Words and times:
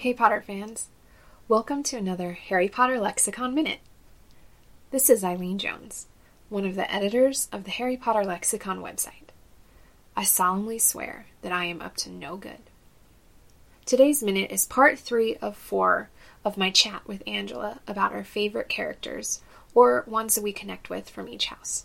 Hey 0.00 0.14
Potter 0.14 0.40
fans! 0.40 0.88
Welcome 1.46 1.82
to 1.82 1.98
another 1.98 2.32
Harry 2.32 2.70
Potter 2.70 2.98
Lexicon 2.98 3.54
Minute. 3.54 3.80
This 4.90 5.10
is 5.10 5.22
Eileen 5.22 5.58
Jones, 5.58 6.06
one 6.48 6.64
of 6.64 6.74
the 6.74 6.90
editors 6.90 7.50
of 7.52 7.64
the 7.64 7.70
Harry 7.72 7.98
Potter 7.98 8.24
Lexicon 8.24 8.78
website. 8.78 9.28
I 10.16 10.24
solemnly 10.24 10.78
swear 10.78 11.26
that 11.42 11.52
I 11.52 11.66
am 11.66 11.82
up 11.82 11.96
to 11.96 12.10
no 12.10 12.38
good. 12.38 12.70
Today's 13.84 14.22
minute 14.22 14.50
is 14.50 14.64
part 14.64 14.98
three 14.98 15.36
of 15.36 15.54
four 15.54 16.08
of 16.46 16.56
my 16.56 16.70
chat 16.70 17.06
with 17.06 17.22
Angela 17.26 17.80
about 17.86 18.12
our 18.14 18.24
favorite 18.24 18.70
characters, 18.70 19.42
or 19.74 20.04
ones 20.06 20.34
that 20.34 20.42
we 20.42 20.54
connect 20.54 20.88
with 20.88 21.10
from 21.10 21.28
each 21.28 21.48
house. 21.48 21.84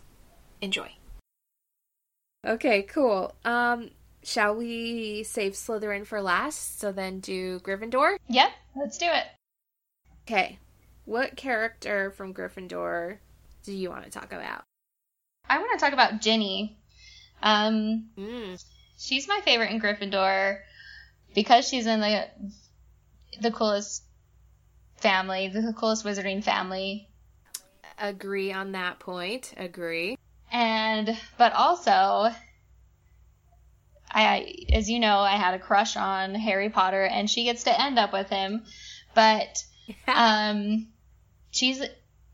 Enjoy. 0.62 0.94
Okay, 2.48 2.82
cool. 2.84 3.36
Um, 3.44 3.90
shall 4.26 4.56
we 4.56 5.24
save 5.24 5.54
Slytherin 5.54 6.06
for 6.06 6.22
last, 6.22 6.80
so 6.80 6.92
then 6.92 7.20
do 7.20 7.60
Gryffindor? 7.62 8.18
Yep, 8.28 8.52
let's 8.76 8.98
do 8.98 9.06
it. 9.06 9.24
Okay, 10.28 10.60
what 11.06 11.36
character 11.38 12.12
from 12.12 12.34
Gryffindor 12.34 13.18
do 13.64 13.72
you 13.74 13.90
want 13.90 14.04
to 14.04 14.10
talk 14.10 14.34
about? 14.34 14.64
I 15.48 15.60
want 15.60 15.72
to 15.80 15.84
talk 15.86 15.94
about 15.94 16.20
Ginny. 16.22 16.76
Um, 17.44 18.10
Mm. 18.18 18.62
she's 18.98 19.28
my 19.28 19.40
favorite 19.46 19.72
in 19.72 19.80
Gryffindor 19.80 20.60
because 21.36 21.68
she's 21.68 21.86
in 21.86 22.00
the 22.02 22.28
the 23.42 23.52
coolest 23.52 24.04
family, 24.98 25.50
the 25.50 25.74
coolest 25.78 26.04
wizarding 26.06 26.44
family, 26.44 27.08
Agree 28.00 28.52
on 28.52 28.72
that 28.74 29.00
point. 29.00 29.54
Agree. 29.58 30.18
and 30.52 31.16
but 31.38 31.54
also. 31.54 32.32
I, 34.24 34.66
as 34.72 34.90
you 34.90 35.00
know, 35.00 35.20
I 35.20 35.36
had 35.36 35.54
a 35.54 35.60
crush 35.60 35.98
on 35.98 36.36
Harry 36.36 36.70
Potter, 36.70 37.04
and 37.04 37.30
she 37.30 37.44
gets 37.44 37.64
to 37.64 37.82
end 37.82 38.00
up 38.00 38.14
with 38.14 38.30
him. 38.30 38.64
But 39.14 39.64
um, 40.08 40.88
she's 41.52 41.82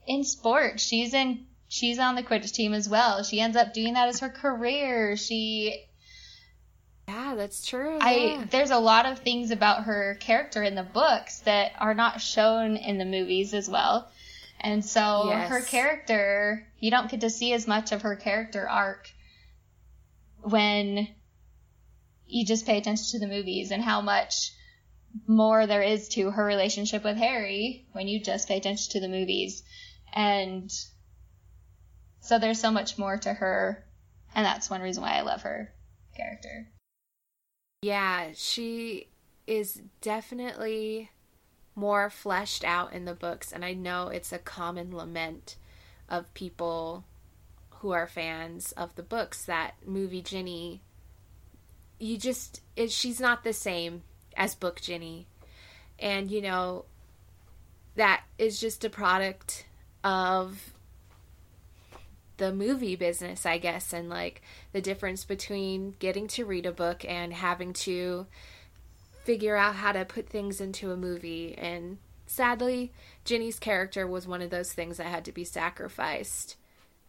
in 0.08 0.24
sports. 0.24 0.84
She's 0.84 1.14
in. 1.14 1.46
She's 1.68 2.00
on 2.00 2.16
the 2.16 2.24
Quidditch 2.24 2.52
team 2.52 2.74
as 2.74 2.90
well. 2.90 3.24
She 3.24 3.40
ends 3.40 3.56
up 3.56 3.74
doing 3.74 3.94
that 3.94 4.10
as 4.10 4.20
her 4.20 4.30
career. 4.30 5.16
She 5.16 5.88
yeah, 7.08 7.36
that's 7.36 7.66
true. 7.66 7.98
I 8.00 8.16
yeah. 8.16 8.46
there's 8.50 8.72
a 8.72 8.78
lot 8.78 9.06
of 9.06 9.20
things 9.20 9.52
about 9.52 9.86
her 9.86 10.18
character 10.20 10.64
in 10.64 10.76
the 10.76 10.84
books 10.84 11.40
that 11.42 11.74
are 11.80 11.94
not 11.94 12.22
shown 12.22 12.78
in 12.78 12.98
the 12.98 13.06
movies 13.06 13.54
as 13.54 13.70
well. 13.70 14.10
And 14.60 14.86
so 14.86 15.26
Yes. 15.30 15.50
her 15.50 15.62
character, 15.62 16.68
you 16.80 16.92
don't 16.92 17.10
get 17.10 17.22
to 17.22 17.30
see 17.30 17.54
as 17.54 17.68
much 17.68 17.92
of 17.92 18.04
her 18.04 18.16
character 18.16 18.70
arc 18.70 19.10
when 20.42 21.08
you 22.32 22.46
just 22.46 22.66
pay 22.66 22.78
attention 22.78 23.06
to 23.12 23.20
the 23.20 23.32
movies 23.32 23.72
and 23.72 23.84
how 23.84 24.02
much 24.02 24.52
more 25.28 25.68
there 25.68 25.82
is 25.82 26.08
to 26.10 26.32
her 26.32 26.46
relationship 26.46 27.04
with 27.04 27.18
Harry 27.18 27.86
when 27.92 28.08
you 28.08 28.22
just 28.22 28.48
pay 28.48 28.58
attention 28.58 28.92
to 28.94 29.00
the 29.00 29.10
movies. 29.10 29.64
And 30.14 30.72
so 32.22 32.40
there's 32.40 32.60
so 32.60 32.72
much 32.72 32.98
more 32.98 33.18
to 33.18 33.34
her, 33.34 33.86
and 34.34 34.46
that's 34.46 34.70
one 34.70 34.82
reason 34.82 35.04
why 35.04 35.18
I 35.18 35.22
love 35.22 35.42
her 35.42 35.74
character. 36.16 36.70
Yeah, 37.82 38.30
she 38.36 39.08
is 39.48 39.82
definitely 40.02 41.10
more 41.76 42.10
fleshed 42.10 42.64
out 42.64 42.94
in 42.94 43.06
the 43.06 43.14
books, 43.14 43.52
and 43.52 43.66
I 43.66 43.74
know 43.74 44.08
it's 44.08 44.32
a 44.32 44.38
common 44.38 44.96
lament 44.96 45.58
of 46.08 46.34
people 46.34 47.06
who 47.80 47.92
are 47.92 48.08
fans 48.08 48.72
of 48.74 48.96
the 48.96 49.04
books 49.04 49.44
that 49.46 49.74
movie 49.86 50.22
Ginny. 50.22 50.84
You 52.02 52.18
just 52.18 52.62
it, 52.76 52.92
she's 52.92 53.20
not 53.20 53.44
the 53.44 53.54
same 53.54 54.02
as 54.36 54.56
book 54.56 54.82
Ginny, 54.82 55.28
and 56.00 56.32
you 56.32 56.42
know 56.42 56.86
that 57.96 58.24
is 58.40 58.60
just 58.60 58.84
a 58.84 58.90
product 58.90 59.66
of 60.04 60.74
the 62.38 62.52
movie 62.52 62.96
business, 62.96 63.46
I 63.46 63.60
guess, 63.60 63.94
and 63.94 64.10
like 64.10 64.42
the 64.72 64.82
difference 64.82 65.26
between 65.26 65.94
getting 66.00 66.28
to 66.30 66.44
read 66.44 66.66
a 66.66 66.72
book 66.72 67.06
and 67.06 67.32
having 67.34 67.72
to 67.74 68.26
figure 69.24 69.56
out 69.56 69.76
how 69.76 69.92
to 69.92 70.04
put 70.04 70.28
things 70.28 70.60
into 70.60 70.92
a 70.92 70.98
movie. 70.98 71.54
And 71.56 72.00
sadly, 72.26 72.92
Ginny's 73.26 73.60
character 73.60 74.08
was 74.08 74.28
one 74.28 74.42
of 74.42 74.50
those 74.50 74.74
things 74.74 74.98
that 74.98 75.06
had 75.06 75.24
to 75.26 75.32
be 75.32 75.44
sacrificed 75.44 76.56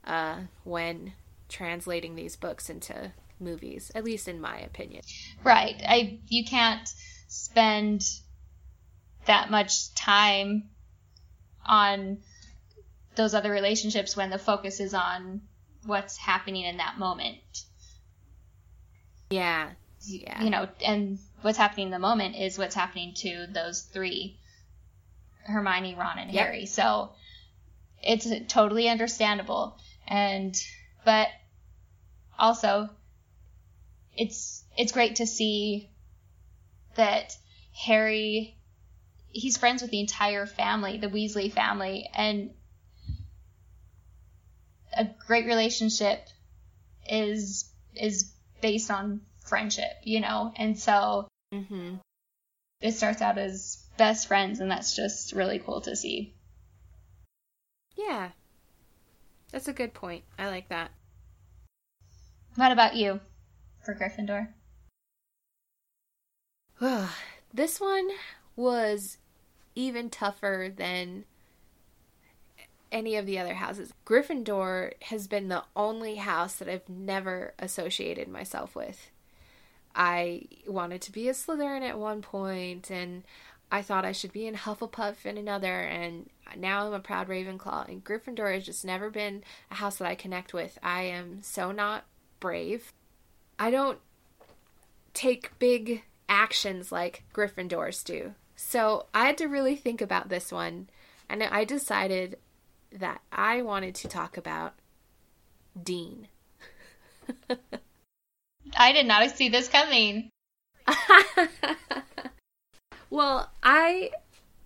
uh, 0.05 0.41
when 0.65 1.15
translating 1.49 2.15
these 2.15 2.37
books 2.37 2.69
into 2.69 3.13
movies, 3.43 3.91
at 3.95 4.05
least 4.05 4.29
in 4.29 4.41
my 4.41 4.59
opinion. 4.61 5.03
Right. 5.45 5.81
I 5.87 6.21
you 6.29 6.45
can't 6.45 6.89
spend 7.29 8.05
that 9.27 9.51
much 9.51 9.95
time 9.95 10.71
on 11.65 12.19
those 13.15 13.35
other 13.35 13.51
relationships 13.51 14.17
when 14.17 14.31
the 14.31 14.39
focus 14.39 14.81
is 14.81 14.95
on 14.95 15.43
what's 15.85 16.17
happening 16.17 16.65
in 16.65 16.79
that 16.79 16.99
moment. 16.99 17.65
Yeah. 19.31 19.71
Yeah. 20.01 20.43
You 20.43 20.51
know, 20.51 20.69
and 20.85 21.19
what's 21.43 21.59
happening 21.59 21.87
in 21.87 21.93
the 21.93 21.99
moment 21.99 22.37
is 22.37 22.59
what's 22.59 22.75
happening 22.75 23.15
to 23.17 23.47
those 23.53 23.83
three 23.83 24.39
Hermione, 25.45 25.95
Ron, 25.95 26.19
and 26.19 26.33
Yep. 26.33 26.47
Harry. 26.47 26.67
So 26.67 27.13
it's 28.03 28.29
totally 28.49 28.89
understandable. 28.89 29.79
And 30.07 30.57
but 31.05 31.29
also 32.39 32.91
it's 34.17 34.65
it's 34.77 34.93
great 34.93 35.17
to 35.17 35.27
see 35.27 35.91
that 36.97 37.37
Harry 37.75 38.57
he's 39.33 39.57
friends 39.57 39.83
with 39.83 39.91
the 39.91 40.01
entire 40.01 40.47
family, 40.47 40.99
the 40.99 41.09
Weasley 41.09 41.51
family, 41.51 42.09
and 42.15 42.51
a 44.97 45.07
great 45.27 45.47
relationship 45.47 46.27
is 47.09 47.71
is 47.95 48.33
based 48.61 48.91
on 48.91 49.23
friendship, 49.47 49.93
you 50.05 50.21
know. 50.21 50.53
And 50.57 50.79
so 50.79 51.29
Mm-hmm. 51.53 51.97
it 52.81 52.93
starts 52.93 53.21
out 53.21 53.37
as 53.37 53.85
best 53.99 54.27
friends 54.27 54.61
and 54.61 54.71
that's 54.71 54.97
just 54.97 55.33
really 55.33 55.59
cool 55.59 55.83
to 55.83 55.95
see. 55.95 56.33
Yeah. 57.95 58.31
That's 59.51 59.69
a 59.69 59.75
good 59.75 59.93
point. 59.93 60.25
I 60.39 60.49
like 60.49 60.71
that. 60.71 60.91
What 62.55 62.73
about 62.73 62.97
you 62.97 63.21
for 63.85 63.95
Gryffindor? 63.95 64.49
this 67.55 67.81
one 67.81 68.09
was 68.57 69.19
even 69.75 70.11
tougher 70.11 70.73
than 70.75 71.25
any 72.91 73.17
of 73.17 73.27
the 73.27 73.39
other 73.39 73.55
houses. 73.55 73.93
Gryffindor 74.05 74.93
has 75.03 75.27
been 75.27 75.49
the 75.49 75.65
only 75.75 76.17
house 76.17 76.57
that 76.57 76.69
I've 76.69 76.89
never 76.89 77.55
associated 77.59 78.29
myself 78.29 78.75
with. 78.75 79.11
I 79.95 80.47
wanted 80.67 81.03
to 81.03 81.13
be 81.13 81.29
a 81.29 81.33
Slytherin 81.33 81.83
at 81.83 81.99
one 81.99 82.23
point, 82.23 82.91
and 82.91 83.25
I 83.71 83.83
thought 83.83 84.05
I 84.05 84.13
should 84.13 84.33
be 84.33 84.47
in 84.47 84.55
Hufflepuff 84.55 85.25
in 85.25 85.39
another, 85.39 85.81
and 85.81 86.29
now 86.57 86.87
I'm 86.87 86.93
a 86.93 87.01
proud 87.01 87.29
Ravenclaw. 87.29 87.89
And 87.89 88.05
Gryffindor 88.05 88.53
has 88.55 88.67
just 88.67 88.85
never 88.85 89.11
been 89.11 89.43
a 89.71 89.77
house 89.77 89.97
that 89.97 90.09
I 90.09 90.15
connect 90.15 90.53
with. 90.53 90.79
I 90.83 91.03
am 91.03 91.43
so 91.43 91.73
not 91.73 92.05
brave. 92.41 92.93
I 93.63 93.71
don't 93.71 94.01
take 95.15 95.57
big 95.61 96.03
actions 96.29 96.91
like 96.91 97.23
Gryffindors 97.33 98.03
do. 98.03 98.35
So 98.57 99.07
I 99.15 99.27
had 99.27 99.39
to 99.39 99.47
really 99.47 99.77
think 99.77 100.01
about 100.01 100.29
this 100.29 100.51
one, 100.51 100.91
and 101.29 101.45
I 101.45 101.63
decided 101.65 102.39
that 102.91 103.21
I 103.31 103.63
wanted 103.63 103.95
to 103.95 104.09
talk 104.09 104.37
about 104.37 104.75
Dean. 105.81 106.27
I 108.77 108.91
did 108.91 109.07
not 109.07 109.31
see 109.37 109.49
this 109.49 109.69
coming. 109.69 110.29
well, 113.11 113.49
I 113.63 114.11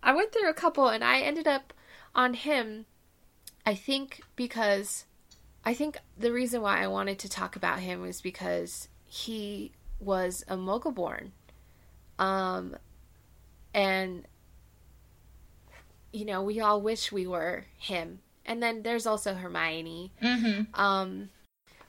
I 0.02 0.14
went 0.14 0.32
through 0.32 0.48
a 0.48 0.54
couple 0.54 0.88
and 0.88 1.04
I 1.04 1.20
ended 1.20 1.46
up 1.46 1.74
on 2.14 2.32
him 2.32 2.86
I 3.66 3.74
think 3.74 4.22
because 4.36 5.04
I 5.66 5.74
think 5.74 5.98
the 6.16 6.32
reason 6.32 6.62
why 6.62 6.82
I 6.82 6.86
wanted 6.86 7.18
to 7.18 7.28
talk 7.28 7.56
about 7.56 7.80
him 7.80 8.00
was 8.00 8.22
because 8.22 8.88
he 9.04 9.72
was 10.00 10.42
a 10.48 10.56
muggle 10.56 10.94
born. 10.94 11.32
Um 12.18 12.76
and 13.74 14.26
you 16.16 16.24
know, 16.24 16.42
we 16.42 16.60
all 16.60 16.80
wish 16.80 17.12
we 17.12 17.26
were 17.26 17.66
him. 17.76 18.20
And 18.46 18.62
then 18.62 18.82
there's 18.82 19.06
also 19.06 19.34
Hermione. 19.34 20.12
Mm-hmm. 20.22 20.80
Um, 20.80 21.28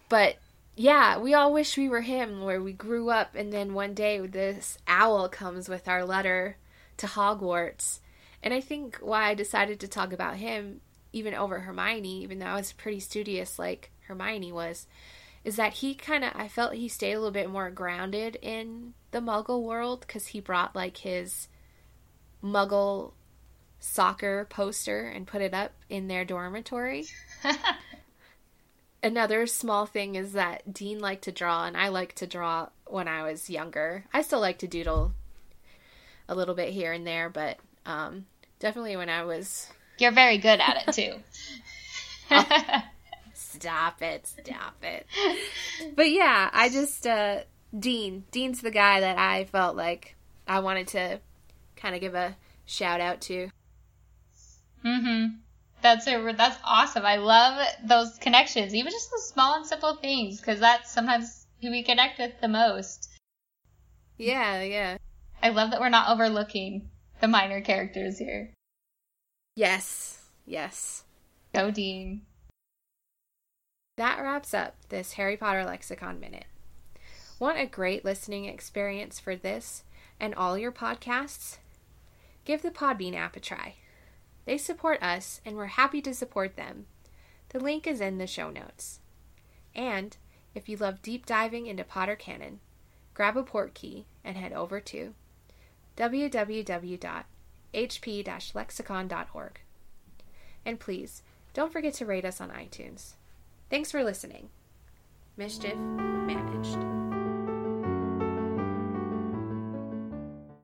but 0.09 0.37
yeah, 0.75 1.17
we 1.17 1.33
all 1.33 1.53
wish 1.53 1.77
we 1.77 1.87
were 1.87 2.01
him, 2.01 2.41
where 2.41 2.61
we 2.61 2.73
grew 2.73 3.09
up, 3.09 3.35
and 3.35 3.53
then 3.53 3.73
one 3.73 3.93
day 3.93 4.19
this 4.19 4.77
owl 4.87 5.29
comes 5.29 5.69
with 5.69 5.87
our 5.87 6.03
letter 6.03 6.57
to 6.97 7.07
Hogwarts. 7.07 7.99
And 8.43 8.53
I 8.53 8.59
think 8.59 8.97
why 8.97 9.29
I 9.29 9.33
decided 9.33 9.79
to 9.79 9.87
talk 9.87 10.11
about 10.11 10.35
him, 10.35 10.81
even 11.17 11.33
over 11.33 11.59
Hermione, 11.59 12.23
even 12.23 12.39
though 12.39 12.45
I 12.45 12.55
was 12.55 12.73
pretty 12.73 12.99
studious 12.99 13.59
like 13.59 13.91
Hermione 14.07 14.51
was, 14.51 14.87
is 15.43 15.55
that 15.55 15.73
he 15.73 15.95
kind 15.95 16.23
of, 16.23 16.31
I 16.35 16.47
felt 16.47 16.73
he 16.73 16.87
stayed 16.87 17.13
a 17.13 17.19
little 17.19 17.31
bit 17.31 17.49
more 17.49 17.69
grounded 17.69 18.37
in 18.41 18.93
the 19.11 19.19
muggle 19.19 19.63
world 19.63 20.01
because 20.01 20.27
he 20.27 20.39
brought 20.39 20.75
like 20.75 20.97
his 20.97 21.47
muggle 22.43 23.13
soccer 23.79 24.45
poster 24.49 25.07
and 25.07 25.27
put 25.27 25.41
it 25.41 25.53
up 25.53 25.71
in 25.89 26.07
their 26.07 26.25
dormitory. 26.25 27.05
Another 29.03 29.45
small 29.47 29.85
thing 29.85 30.15
is 30.15 30.33
that 30.33 30.73
Dean 30.73 30.99
liked 30.99 31.23
to 31.25 31.31
draw, 31.31 31.65
and 31.65 31.77
I 31.77 31.89
liked 31.89 32.17
to 32.17 32.27
draw 32.27 32.69
when 32.85 33.07
I 33.07 33.23
was 33.23 33.49
younger. 33.49 34.05
I 34.13 34.21
still 34.21 34.39
like 34.39 34.57
to 34.59 34.67
doodle 34.67 35.13
a 36.27 36.35
little 36.35 36.55
bit 36.55 36.73
here 36.73 36.91
and 36.91 37.05
there, 37.05 37.29
but 37.29 37.57
um, 37.85 38.25
definitely 38.59 38.97
when 38.97 39.09
I 39.09 39.23
was. 39.23 39.69
You're 39.97 40.11
very 40.11 40.37
good 40.37 40.59
at 40.59 40.87
it 40.87 40.93
too. 40.93 41.15
oh, 42.31 42.45
stop 43.33 44.01
it, 44.01 44.27
stop 44.27 44.83
it. 44.83 45.05
But 45.95 46.11
yeah, 46.11 46.49
I 46.53 46.69
just 46.69 47.07
uh, 47.07 47.41
Dean. 47.77 48.25
Dean's 48.31 48.61
the 48.61 48.71
guy 48.71 48.99
that 48.99 49.17
I 49.17 49.45
felt 49.45 49.75
like 49.75 50.15
I 50.47 50.59
wanted 50.59 50.87
to 50.89 51.19
kind 51.75 51.95
of 51.95 52.01
give 52.01 52.15
a 52.15 52.35
shout 52.65 53.01
out 53.01 53.21
to. 53.21 53.49
Mm 54.85 55.01
Mhm. 55.01 55.37
That's 55.81 56.07
a 56.07 56.33
that's 56.35 56.57
awesome. 56.63 57.05
I 57.05 57.17
love 57.17 57.65
those 57.83 58.17
connections, 58.17 58.73
even 58.73 58.91
just 58.91 59.11
the 59.11 59.21
small 59.21 59.55
and 59.55 59.65
simple 59.65 59.95
things, 59.95 60.39
because 60.39 60.59
that's 60.59 60.91
sometimes 60.91 61.45
who 61.61 61.71
we 61.71 61.83
connect 61.83 62.19
with 62.19 62.33
the 62.41 62.47
most. 62.47 63.09
Yeah, 64.17 64.63
yeah. 64.63 64.97
I 65.41 65.49
love 65.49 65.71
that 65.71 65.79
we're 65.79 65.89
not 65.89 66.09
overlooking 66.09 66.89
the 67.21 67.27
minor 67.27 67.61
characters 67.61 68.17
here. 68.17 68.53
Yes, 69.57 70.19
yes. 70.45 71.03
Go 71.51 71.71
Dean. 71.71 72.21
That 73.95 74.21
wraps 74.21 74.53
up 74.53 74.75
this 74.89 75.13
Harry 75.13 75.35
Potter 75.35 75.65
Lexicon 75.65 76.19
Minute. 76.19 76.45
Want 77.39 77.57
a 77.57 77.65
great 77.65 78.05
listening 78.05 78.45
experience 78.45 79.19
for 79.19 79.35
this 79.35 79.83
and 80.19 80.35
all 80.35 80.59
your 80.59 80.71
podcasts? 80.71 81.57
Give 82.45 82.61
the 82.61 82.69
Podbean 82.69 83.15
app 83.15 83.35
a 83.35 83.39
try. 83.39 83.73
They 84.45 84.59
support 84.59 85.01
us, 85.01 85.41
and 85.43 85.55
we're 85.55 85.65
happy 85.65 86.03
to 86.03 86.13
support 86.13 86.55
them. 86.55 86.85
The 87.49 87.59
link 87.59 87.87
is 87.87 87.99
in 87.99 88.19
the 88.19 88.27
show 88.27 88.51
notes. 88.51 88.99
And 89.73 90.15
if 90.53 90.69
you 90.69 90.77
love 90.77 91.01
deep 91.01 91.25
diving 91.25 91.65
into 91.65 91.83
Potter 91.83 92.15
canon, 92.15 92.59
grab 93.15 93.35
a 93.35 93.41
port 93.41 93.73
key 93.73 94.05
and 94.23 94.37
head 94.37 94.53
over 94.53 94.79
to 94.81 95.15
www.hp-lexicon.org. 97.73 99.59
And 100.65 100.79
please, 100.79 101.23
don't 101.53 101.71
forget 101.71 101.93
to 101.95 102.05
rate 102.05 102.25
us 102.25 102.41
on 102.41 102.49
iTunes. 102.49 103.13
Thanks 103.69 103.91
for 103.91 104.03
listening. 104.03 104.49
Mischief 105.37 105.77
managed. 105.77 107.06